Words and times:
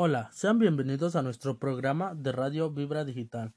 Hola, 0.00 0.30
sean 0.32 0.60
bienvenidos 0.60 1.16
a 1.16 1.22
nuestro 1.22 1.58
programa 1.58 2.14
de 2.14 2.30
Radio 2.30 2.70
Vibra 2.70 3.04
Digital, 3.04 3.52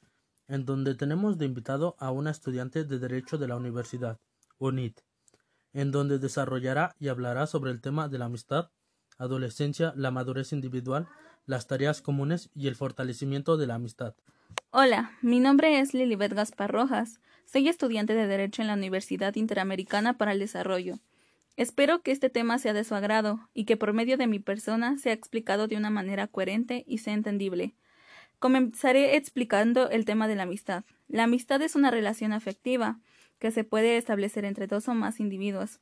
en 0.48 0.66
donde 0.66 0.96
tenemos 0.96 1.38
de 1.38 1.46
invitado 1.46 1.96
a 2.00 2.10
una 2.10 2.32
estudiante 2.32 2.84
de 2.84 2.98
Derecho 2.98 3.38
de 3.38 3.48
la 3.48 3.56
Universidad, 3.56 4.20
UNIT, 4.58 5.02
en 5.72 5.92
donde 5.92 6.18
desarrollará 6.18 6.96
y 6.98 7.10
hablará 7.10 7.46
sobre 7.46 7.70
el 7.70 7.80
tema 7.80 8.10
de 8.10 8.18
la 8.18 8.26
amistad, 8.26 8.72
adolescencia, 9.20 9.94
la 9.96 10.10
madurez 10.10 10.52
individual, 10.52 11.08
las 11.46 11.68
tareas 11.68 12.02
comunes 12.02 12.50
y 12.56 12.68
el 12.68 12.76
fortalecimiento 12.76 13.56
de 13.56 13.68
la 13.68 13.76
amistad. 13.76 14.16
Hola, 14.72 15.12
mi 15.22 15.40
nombre 15.40 15.80
es 15.80 15.94
Lilibet 15.94 16.34
Gaspar 16.34 16.72
Rojas. 16.72 17.22
Soy 17.46 17.68
estudiante 17.68 18.16
de 18.16 18.26
Derecho 18.26 18.64
en 18.64 18.70
la 18.70 18.74
Universidad 18.74 19.36
Interamericana 19.36 20.18
para 20.18 20.32
el 20.32 20.40
Desarrollo. 20.40 20.96
Espero 21.58 22.02
que 22.02 22.12
este 22.12 22.30
tema 22.30 22.58
sea 22.60 22.74
de 22.74 22.84
su 22.84 22.96
agrado 22.96 23.50
y 23.54 23.66
que 23.66 23.78
por 23.78 23.94
medio 23.94 24.18
de 24.18 24.28
mi 24.28 24.40
persona 24.40 24.98
sea 24.98 25.14
explicado 25.14 25.68
de 25.68 25.78
una 25.78 25.90
manera 25.90 26.28
coherente 26.28 26.84
y 26.88 27.00
sea 27.00 27.14
entendible. 27.14 27.76
Comenzaré 28.40 29.16
explicando 29.18 29.90
el 29.90 30.06
tema 30.06 30.28
de 30.28 30.36
la 30.36 30.44
amistad. 30.44 30.84
La 31.08 31.24
amistad 31.24 31.62
es 31.62 31.76
una 31.76 31.92
relación 31.92 32.34
afectiva 32.34 33.00
que 33.38 33.52
se 33.52 33.64
puede 33.64 33.98
establecer 33.98 34.46
entre 34.46 34.68
dos 34.68 34.88
o 34.88 34.94
más 34.94 35.20
individuos. 35.20 35.80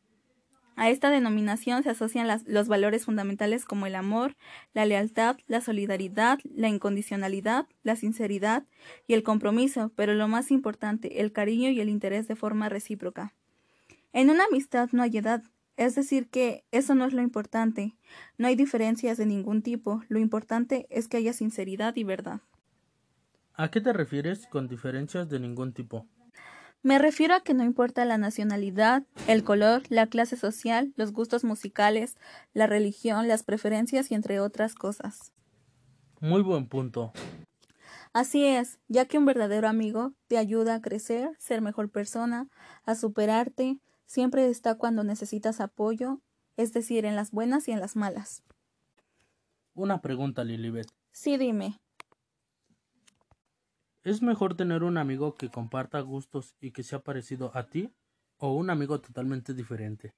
A 0.75 0.89
esta 0.89 1.09
denominación 1.09 1.83
se 1.83 1.89
asocian 1.89 2.27
los 2.45 2.67
valores 2.69 3.03
fundamentales 3.03 3.65
como 3.65 3.85
el 3.85 3.95
amor, 3.95 4.37
la 4.73 4.85
lealtad, 4.85 5.37
la 5.45 5.59
solidaridad, 5.59 6.39
la 6.45 6.69
incondicionalidad, 6.69 7.67
la 7.83 7.97
sinceridad 7.97 8.63
y 9.05 9.13
el 9.13 9.23
compromiso, 9.23 9.91
pero 9.95 10.13
lo 10.13 10.29
más 10.29 10.51
importante, 10.51 11.19
el 11.19 11.33
cariño 11.33 11.69
y 11.69 11.81
el 11.81 11.89
interés 11.89 12.29
de 12.29 12.37
forma 12.37 12.69
recíproca. 12.69 13.33
En 14.13 14.29
una 14.29 14.45
amistad 14.45 14.89
no 14.93 15.03
hay 15.03 15.17
edad, 15.17 15.43
es 15.79 15.95
decir, 15.95 16.27
que 16.27 16.65
eso 16.71 16.93
no 16.93 17.05
es 17.05 17.13
lo 17.13 17.21
importante. 17.21 17.95
No 18.37 18.47
hay 18.47 18.57
diferencias 18.57 19.17
de 19.17 19.25
ningún 19.25 19.61
tipo. 19.61 20.03
Lo 20.09 20.19
importante 20.19 20.87
es 20.89 21.07
que 21.07 21.15
haya 21.15 21.31
sinceridad 21.31 21.95
y 21.95 22.03
verdad. 22.03 22.41
¿A 23.53 23.71
qué 23.71 23.79
te 23.79 23.93
refieres 23.93 24.45
con 24.47 24.67
diferencias 24.67 25.29
de 25.29 25.39
ningún 25.39 25.71
tipo? 25.71 26.05
Me 26.83 26.99
refiero 26.99 27.33
a 27.33 27.39
que 27.39 27.53
no 27.53 27.63
importa 27.63 28.03
la 28.03 28.17
nacionalidad, 28.17 29.03
el 29.27 29.45
color, 29.45 29.83
la 29.87 30.07
clase 30.07 30.35
social, 30.35 30.91
los 30.97 31.13
gustos 31.13 31.45
musicales, 31.45 32.17
la 32.53 32.67
religión, 32.67 33.29
las 33.29 33.43
preferencias 33.43 34.11
y 34.11 34.15
entre 34.15 34.41
otras 34.41 34.75
cosas. 34.75 35.31
Muy 36.19 36.41
buen 36.41 36.67
punto. 36.67 37.13
Así 38.11 38.43
es, 38.43 38.79
ya 38.89 39.05
que 39.05 39.17
un 39.17 39.25
verdadero 39.25 39.69
amigo 39.69 40.11
te 40.27 40.37
ayuda 40.37 40.75
a 40.75 40.81
crecer, 40.81 41.29
ser 41.37 41.61
mejor 41.61 41.89
persona, 41.89 42.49
a 42.83 42.95
superarte, 42.95 43.79
Siempre 44.09 44.49
está 44.49 44.73
cuando 44.73 45.03
necesitas 45.03 45.61
apoyo, 45.61 46.19
es 46.57 46.73
decir, 46.73 47.05
en 47.05 47.15
las 47.15 47.29
buenas 47.29 47.67
y 47.67 47.73
en 47.73 47.79
las 47.79 47.95
malas. 47.95 48.41
Una 49.75 50.01
pregunta, 50.01 50.43
Lilibet. 50.43 50.87
Sí, 51.11 51.37
dime. 51.37 51.79
¿Es 54.03 54.23
mejor 54.23 54.57
tener 54.57 54.81
un 54.81 54.97
amigo 54.97 55.35
que 55.35 55.51
comparta 55.51 55.99
gustos 55.99 56.55
y 56.59 56.71
que 56.71 56.81
sea 56.81 57.03
parecido 57.03 57.51
a 57.53 57.67
ti 57.67 57.93
o 58.39 58.55
un 58.55 58.71
amigo 58.71 58.99
totalmente 58.99 59.53
diferente? 59.53 60.15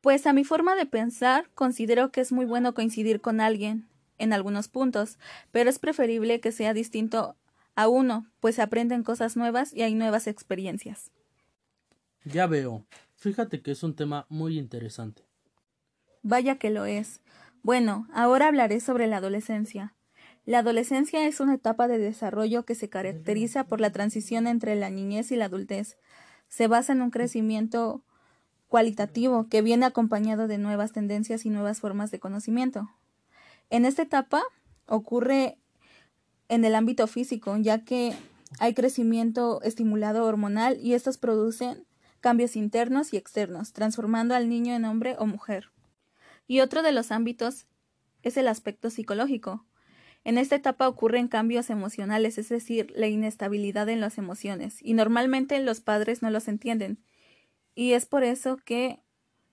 Pues 0.00 0.26
a 0.26 0.32
mi 0.32 0.44
forma 0.44 0.74
de 0.74 0.86
pensar, 0.86 1.50
considero 1.54 2.10
que 2.10 2.22
es 2.22 2.32
muy 2.32 2.46
bueno 2.46 2.72
coincidir 2.72 3.20
con 3.20 3.42
alguien 3.42 3.86
en 4.16 4.32
algunos 4.32 4.68
puntos, 4.68 5.18
pero 5.52 5.68
es 5.68 5.78
preferible 5.78 6.40
que 6.40 6.52
sea 6.52 6.72
distinto 6.72 7.36
a 7.74 7.86
uno, 7.86 8.30
pues 8.40 8.54
se 8.54 8.62
aprenden 8.62 9.02
cosas 9.02 9.36
nuevas 9.36 9.74
y 9.74 9.82
hay 9.82 9.94
nuevas 9.94 10.26
experiencias. 10.26 11.12
Ya 12.32 12.46
veo. 12.46 12.84
Fíjate 13.16 13.62
que 13.62 13.70
es 13.70 13.82
un 13.82 13.94
tema 13.94 14.26
muy 14.28 14.58
interesante. 14.58 15.22
Vaya 16.22 16.58
que 16.58 16.70
lo 16.70 16.84
es. 16.84 17.20
Bueno, 17.62 18.06
ahora 18.12 18.48
hablaré 18.48 18.80
sobre 18.80 19.06
la 19.06 19.16
adolescencia. 19.16 19.94
La 20.44 20.60
adolescencia 20.60 21.26
es 21.26 21.40
una 21.40 21.54
etapa 21.54 21.88
de 21.88 21.98
desarrollo 21.98 22.64
que 22.64 22.74
se 22.74 22.88
caracteriza 22.88 23.64
por 23.64 23.80
la 23.80 23.92
transición 23.92 24.46
entre 24.46 24.76
la 24.76 24.90
niñez 24.90 25.32
y 25.32 25.36
la 25.36 25.46
adultez. 25.46 25.98
Se 26.48 26.68
basa 26.68 26.92
en 26.92 27.02
un 27.02 27.10
crecimiento 27.10 28.02
cualitativo 28.68 29.48
que 29.48 29.62
viene 29.62 29.86
acompañado 29.86 30.46
de 30.48 30.58
nuevas 30.58 30.92
tendencias 30.92 31.46
y 31.46 31.50
nuevas 31.50 31.80
formas 31.80 32.10
de 32.10 32.20
conocimiento. 32.20 32.90
En 33.70 33.84
esta 33.84 34.02
etapa 34.02 34.42
ocurre 34.86 35.58
en 36.48 36.64
el 36.64 36.74
ámbito 36.74 37.06
físico, 37.06 37.56
ya 37.56 37.84
que 37.84 38.14
hay 38.58 38.74
crecimiento 38.74 39.60
estimulado 39.62 40.24
hormonal 40.24 40.78
y 40.80 40.94
estos 40.94 41.18
producen 41.18 41.84
cambios 42.20 42.56
internos 42.56 43.12
y 43.12 43.16
externos, 43.16 43.72
transformando 43.72 44.34
al 44.34 44.48
niño 44.48 44.74
en 44.74 44.84
hombre 44.84 45.16
o 45.18 45.26
mujer. 45.26 45.70
Y 46.46 46.60
otro 46.60 46.82
de 46.82 46.92
los 46.92 47.10
ámbitos 47.12 47.66
es 48.22 48.36
el 48.36 48.48
aspecto 48.48 48.90
psicológico. 48.90 49.66
En 50.24 50.38
esta 50.38 50.56
etapa 50.56 50.88
ocurren 50.88 51.28
cambios 51.28 51.70
emocionales, 51.70 52.38
es 52.38 52.48
decir, 52.48 52.92
la 52.96 53.06
inestabilidad 53.06 53.88
en 53.88 54.00
las 54.00 54.18
emociones, 54.18 54.78
y 54.82 54.94
normalmente 54.94 55.58
los 55.60 55.80
padres 55.80 56.22
no 56.22 56.30
los 56.30 56.48
entienden, 56.48 56.98
y 57.74 57.92
es 57.92 58.06
por 58.06 58.24
eso 58.24 58.56
que 58.56 59.00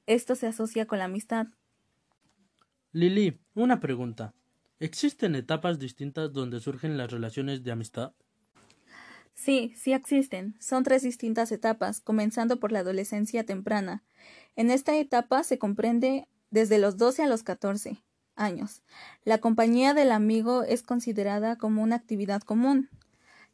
esto 0.08 0.36
se 0.36 0.48
asocia 0.48 0.86
con 0.86 1.00
la 1.00 1.06
amistad. 1.06 1.48
Lili, 2.92 3.40
una 3.54 3.80
pregunta. 3.80 4.34
¿Existen 4.80 5.36
etapas 5.36 5.80
distintas 5.80 6.34
donde 6.34 6.60
surgen 6.60 6.98
las 6.98 7.12
relaciones 7.12 7.64
de 7.64 7.72
amistad? 7.72 8.14
Sí, 9.36 9.74
sí 9.76 9.94
existen. 9.94 10.56
Son 10.60 10.84
tres 10.84 11.04
distintas 11.04 11.52
etapas, 11.52 12.00
comenzando 12.00 12.60
por 12.60 12.72
la 12.72 12.80
adolescencia 12.80 13.46
temprana. 13.46 14.04
En 14.56 14.72
esta 14.72 14.96
etapa 14.96 15.44
se 15.44 15.60
comprende 15.60 16.28
desde 16.50 16.80
los 16.80 16.98
12 16.98 17.24
a 17.24 17.28
los 17.28 17.44
14 17.44 18.02
años. 18.36 18.82
La 19.26 19.40
compañía 19.40 19.94
del 19.94 20.12
amigo 20.12 20.64
es 20.64 20.84
considerada 20.84 21.58
como 21.58 21.84
una 21.84 21.98
actividad 21.98 22.42
común. 22.42 22.90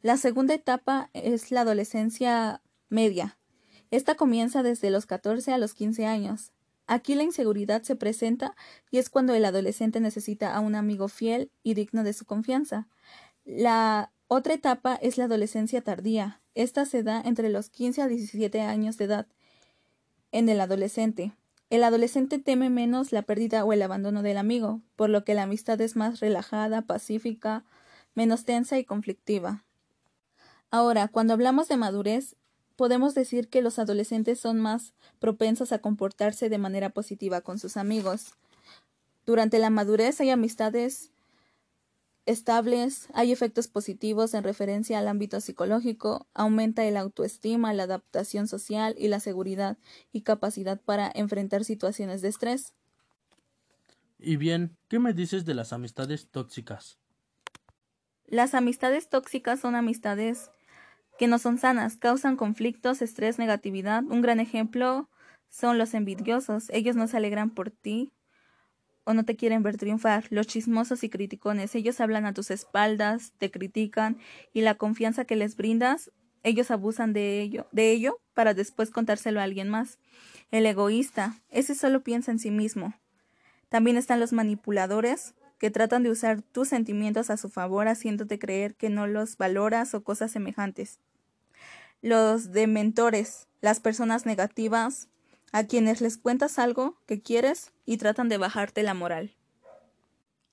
La 0.02 0.16
segunda 0.16 0.54
etapa 0.54 1.10
es 1.14 1.50
la 1.50 1.62
adolescencia 1.62 2.62
media. 2.88 3.36
Esta 3.90 4.14
comienza 4.14 4.62
desde 4.62 4.90
los 4.90 5.04
14 5.06 5.52
a 5.52 5.58
los 5.58 5.74
15 5.74 6.06
años. 6.06 6.52
Aquí 6.86 7.14
la 7.14 7.24
inseguridad 7.24 7.82
se 7.82 7.96
presenta 7.96 8.54
y 8.90 8.98
es 8.98 9.10
cuando 9.10 9.34
el 9.34 9.44
adolescente 9.44 9.98
necesita 9.98 10.54
a 10.54 10.60
un 10.60 10.76
amigo 10.76 11.08
fiel 11.08 11.50
y 11.62 11.74
digno 11.74 12.04
de 12.04 12.12
su 12.12 12.24
confianza. 12.24 12.88
La 13.44 14.11
otra 14.34 14.54
etapa 14.54 14.94
es 14.94 15.18
la 15.18 15.24
adolescencia 15.24 15.82
tardía. 15.82 16.40
Esta 16.54 16.86
se 16.86 17.02
da 17.02 17.20
entre 17.20 17.50
los 17.50 17.68
15 17.68 18.00
a 18.00 18.08
17 18.08 18.62
años 18.62 18.96
de 18.96 19.04
edad. 19.04 19.26
En 20.30 20.48
el 20.48 20.58
adolescente. 20.58 21.34
El 21.68 21.84
adolescente 21.84 22.38
teme 22.38 22.70
menos 22.70 23.12
la 23.12 23.20
pérdida 23.20 23.62
o 23.62 23.74
el 23.74 23.82
abandono 23.82 24.22
del 24.22 24.38
amigo, 24.38 24.80
por 24.96 25.10
lo 25.10 25.22
que 25.22 25.34
la 25.34 25.42
amistad 25.42 25.78
es 25.82 25.96
más 25.96 26.20
relajada, 26.20 26.80
pacífica, 26.80 27.64
menos 28.14 28.46
tensa 28.46 28.78
y 28.78 28.86
conflictiva. 28.86 29.64
Ahora, 30.70 31.08
cuando 31.08 31.34
hablamos 31.34 31.68
de 31.68 31.76
madurez, 31.76 32.36
podemos 32.76 33.14
decir 33.14 33.50
que 33.50 33.60
los 33.60 33.78
adolescentes 33.78 34.40
son 34.40 34.60
más 34.60 34.94
propensos 35.18 35.72
a 35.72 35.80
comportarse 35.80 36.48
de 36.48 36.56
manera 36.56 36.88
positiva 36.88 37.42
con 37.42 37.58
sus 37.58 37.76
amigos. 37.76 38.32
Durante 39.26 39.58
la 39.58 39.68
madurez 39.68 40.22
hay 40.22 40.30
amistades 40.30 41.11
estables, 42.26 43.08
hay 43.14 43.32
efectos 43.32 43.68
positivos 43.68 44.34
en 44.34 44.44
referencia 44.44 44.98
al 44.98 45.08
ámbito 45.08 45.40
psicológico, 45.40 46.26
aumenta 46.34 46.84
el 46.84 46.96
autoestima, 46.96 47.74
la 47.74 47.84
adaptación 47.84 48.46
social 48.46 48.94
y 48.98 49.08
la 49.08 49.20
seguridad 49.20 49.78
y 50.12 50.22
capacidad 50.22 50.80
para 50.80 51.10
enfrentar 51.14 51.64
situaciones 51.64 52.22
de 52.22 52.28
estrés. 52.28 52.74
Y 54.18 54.36
bien, 54.36 54.76
¿qué 54.88 54.98
me 54.98 55.12
dices 55.12 55.44
de 55.44 55.54
las 55.54 55.72
amistades 55.72 56.28
tóxicas? 56.28 56.98
Las 58.26 58.54
amistades 58.54 59.08
tóxicas 59.08 59.60
son 59.60 59.74
amistades 59.74 60.50
que 61.18 61.26
no 61.26 61.38
son 61.38 61.58
sanas, 61.58 61.96
causan 61.96 62.36
conflictos, 62.36 63.02
estrés, 63.02 63.38
negatividad. 63.38 64.04
Un 64.04 64.22
gran 64.22 64.40
ejemplo 64.40 65.10
son 65.50 65.76
los 65.76 65.92
envidiosos. 65.92 66.70
Ellos 66.70 66.96
no 66.96 67.08
se 67.08 67.16
alegran 67.16 67.50
por 67.50 67.70
ti, 67.70 68.12
o 69.04 69.14
no 69.14 69.24
te 69.24 69.36
quieren 69.36 69.62
ver 69.62 69.76
triunfar. 69.76 70.26
Los 70.30 70.46
chismosos 70.46 71.04
y 71.04 71.08
criticones, 71.08 71.74
ellos 71.74 72.00
hablan 72.00 72.26
a 72.26 72.34
tus 72.34 72.50
espaldas, 72.50 73.32
te 73.38 73.50
critican 73.50 74.18
y 74.52 74.60
la 74.62 74.74
confianza 74.76 75.24
que 75.24 75.36
les 75.36 75.56
brindas, 75.56 76.10
ellos 76.42 76.70
abusan 76.70 77.12
de 77.12 77.40
ello, 77.40 77.66
de 77.72 77.92
ello 77.92 78.18
para 78.34 78.54
después 78.54 78.90
contárselo 78.90 79.40
a 79.40 79.44
alguien 79.44 79.68
más. 79.68 79.98
El 80.50 80.66
egoísta, 80.66 81.36
ese 81.50 81.74
solo 81.74 82.02
piensa 82.02 82.30
en 82.30 82.38
sí 82.38 82.50
mismo. 82.50 82.94
También 83.68 83.96
están 83.96 84.20
los 84.20 84.32
manipuladores, 84.32 85.34
que 85.58 85.70
tratan 85.70 86.02
de 86.02 86.10
usar 86.10 86.42
tus 86.42 86.68
sentimientos 86.68 87.30
a 87.30 87.36
su 87.36 87.48
favor 87.48 87.86
haciéndote 87.86 88.40
creer 88.40 88.74
que 88.74 88.90
no 88.90 89.06
los 89.06 89.36
valoras 89.36 89.94
o 89.94 90.02
cosas 90.02 90.32
semejantes. 90.32 90.98
Los 92.00 92.50
dementores, 92.50 93.46
las 93.60 93.78
personas 93.78 94.26
negativas, 94.26 95.08
a 95.52 95.64
quienes 95.64 96.00
les 96.00 96.16
cuentas 96.16 96.58
algo 96.58 96.96
que 97.06 97.20
quieres 97.20 97.72
y 97.84 97.98
tratan 97.98 98.28
de 98.28 98.38
bajarte 98.38 98.82
la 98.82 98.94
moral. 98.94 99.36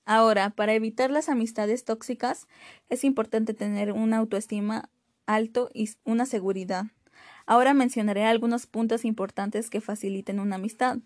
Ahora, 0.04 0.50
para 0.50 0.74
evitar 0.74 1.10
las 1.10 1.28
amistades 1.28 1.84
tóxicas, 1.84 2.46
es 2.88 3.04
importante 3.04 3.54
tener 3.54 3.92
una 3.92 4.18
autoestima 4.18 4.90
alto 5.26 5.70
y 5.72 5.90
una 6.04 6.26
seguridad. 6.26 6.86
Ahora 7.46 7.74
mencionaré 7.74 8.24
algunos 8.24 8.66
puntos 8.66 9.04
importantes 9.04 9.70
que 9.70 9.80
faciliten 9.80 10.40
una 10.40 10.56
amistad. 10.56 10.98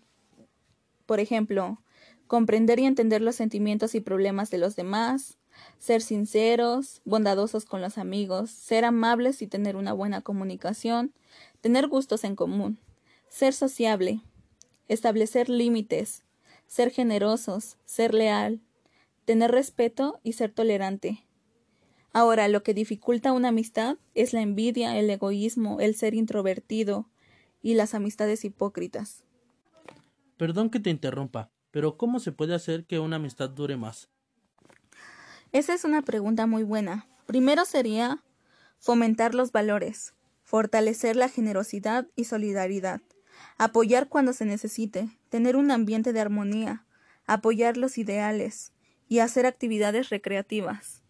Por 1.05 1.19
ejemplo, 1.19 1.81
comprender 2.27 2.79
y 2.79 2.85
entender 2.85 3.21
los 3.21 3.35
sentimientos 3.35 3.95
y 3.95 4.01
problemas 4.01 4.49
de 4.49 4.57
los 4.57 4.75
demás, 4.75 5.37
ser 5.77 6.01
sinceros, 6.01 7.01
bondadosos 7.05 7.65
con 7.65 7.81
los 7.81 7.97
amigos, 7.97 8.49
ser 8.49 8.85
amables 8.85 9.41
y 9.41 9.47
tener 9.47 9.75
una 9.75 9.93
buena 9.93 10.21
comunicación, 10.21 11.13
tener 11.61 11.87
gustos 11.87 12.23
en 12.23 12.35
común, 12.35 12.79
ser 13.35 13.51
sociable, 13.51 14.21
establecer 14.87 15.49
límites, 15.49 16.23
ser 16.67 16.89
generosos, 16.89 17.75
ser 17.83 18.13
leal, 18.13 18.61
tener 19.25 19.51
respeto 19.51 20.21
y 20.23 20.31
ser 20.31 20.53
tolerante. 20.53 21.27
Ahora, 22.13 22.47
lo 22.47 22.63
que 22.63 22.73
dificulta 22.73 23.33
una 23.33 23.49
amistad 23.49 23.97
es 24.13 24.31
la 24.31 24.39
envidia, 24.39 24.97
el 24.97 25.09
egoísmo, 25.09 25.81
el 25.81 25.95
ser 25.95 26.13
introvertido 26.13 27.09
y 27.61 27.73
las 27.73 27.93
amistades 27.93 28.45
hipócritas. 28.45 29.25
Perdón 30.37 30.69
que 30.69 30.79
te 30.79 30.89
interrumpa, 30.89 31.51
pero 31.71 31.97
¿cómo 31.97 32.21
se 32.21 32.31
puede 32.31 32.55
hacer 32.55 32.85
que 32.85 32.99
una 32.99 33.17
amistad 33.17 33.49
dure 33.49 33.75
más? 33.75 34.07
Esa 35.51 35.73
es 35.73 35.83
una 35.83 36.03
pregunta 36.03 36.47
muy 36.47 36.63
buena. 36.63 37.05
Primero 37.25 37.65
sería 37.65 38.23
fomentar 38.79 39.35
los 39.35 39.51
valores, 39.51 40.13
fortalecer 40.45 41.17
la 41.17 41.27
generosidad 41.27 42.07
y 42.15 42.23
solidaridad, 42.23 43.01
apoyar 43.57 44.07
cuando 44.07 44.33
se 44.33 44.45
necesite, 44.45 45.09
tener 45.29 45.55
un 45.55 45.71
ambiente 45.71 46.13
de 46.13 46.21
armonía, 46.21 46.85
apoyar 47.25 47.77
los 47.77 47.97
ideales 47.97 48.73
y 49.07 49.19
hacer 49.19 49.45
actividades 49.45 50.09
recreativas. 50.09 51.03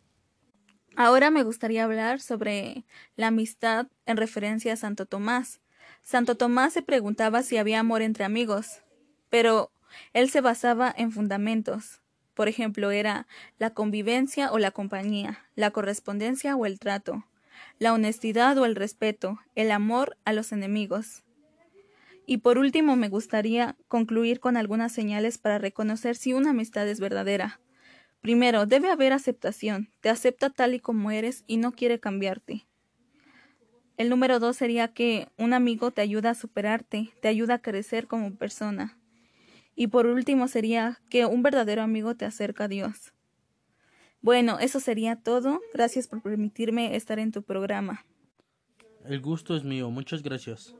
Ahora 0.96 1.30
me 1.30 1.44
gustaría 1.44 1.84
hablar 1.84 2.22
sobre 2.22 2.86
la 3.18 3.28
amistad 3.28 3.88
en 4.06 4.16
referencia 4.16 4.74
a 4.74 4.78
Santo 4.78 5.06
Tomás. 5.06 5.60
Santo 6.04 6.38
Tomás 6.38 6.72
se 6.72 6.82
preguntaba 6.82 7.44
si 7.44 7.58
había 7.58 7.82
amor 7.82 8.02
entre 8.02 8.24
amigos, 8.24 8.82
pero 9.30 9.72
él 10.14 10.30
se 10.30 10.40
basaba 10.40 10.94
en 10.96 11.12
fundamentos. 11.12 12.02
Por 12.34 12.48
ejemplo, 12.48 12.92
era 12.92 13.28
la 13.60 13.72
convivencia 13.74 14.52
o 14.52 14.58
la 14.58 14.72
compañía, 14.72 15.46
la 15.56 15.72
correspondencia 15.72 16.56
o 16.56 16.66
el 16.66 16.80
trato, 16.80 17.26
la 17.78 17.94
honestidad 17.94 18.58
o 18.58 18.66
el 18.66 18.76
respeto, 18.76 19.40
el 19.56 19.72
amor 19.72 20.18
a 20.24 20.32
los 20.32 20.54
enemigos. 20.54 21.25
Y 22.26 22.38
por 22.38 22.58
último, 22.58 22.96
me 22.96 23.10
gustaría 23.10 23.76
concluir 23.88 24.40
con 24.40 24.58
algunas 24.58 24.92
señales 24.92 25.38
para 25.38 25.60
reconocer 25.60 26.16
si 26.16 26.34
una 26.34 26.52
amistad 26.52 26.88
es 26.88 27.00
verdadera. 27.00 27.60
Primero, 28.22 28.66
debe 28.66 28.90
haber 28.90 29.14
aceptación. 29.14 29.90
Te 30.02 30.10
acepta 30.10 30.50
tal 30.50 30.74
y 30.74 30.80
como 30.80 31.12
eres 31.12 31.44
y 31.46 31.58
no 31.58 31.72
quiere 31.72 32.00
cambiarte. 32.00 32.66
El 33.98 34.10
número 34.10 34.40
dos 34.40 34.58
sería 34.58 34.90
que 34.90 35.30
un 35.38 35.54
amigo 35.54 35.92
te 35.92 36.02
ayuda 36.02 36.32
a 36.32 36.36
superarte, 36.36 37.14
te 37.22 37.28
ayuda 37.28 37.56
a 37.56 37.62
crecer 37.62 38.08
como 38.08 38.36
persona. 38.36 38.98
Y 39.76 39.88
por 39.88 40.08
último 40.08 40.48
sería 40.48 41.00
que 41.10 41.26
un 41.26 41.44
verdadero 41.44 41.82
amigo 41.82 42.16
te 42.16 42.26
acerca 42.26 42.66
a 42.66 42.68
Dios. 42.68 43.14
Bueno, 44.22 44.58
eso 44.60 44.80
sería 44.80 45.18
todo. 45.18 45.62
Gracias 45.74 46.08
por 46.08 46.24
permitirme 46.24 46.96
estar 46.96 47.20
en 47.20 47.32
tu 47.32 47.44
programa. 47.44 48.06
El 49.06 49.22
gusto 49.22 49.56
es 49.56 49.64
mío. 49.64 49.92
Muchas 49.92 50.24
gracias. 50.24 50.76